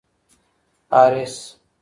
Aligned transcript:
حارث 0.91 1.55